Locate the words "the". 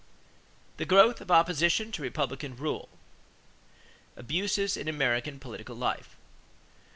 0.77-0.85